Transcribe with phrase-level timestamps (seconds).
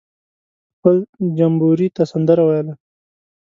[0.75, 0.95] خپل
[1.37, 2.73] جمبوري ته سندره ویله.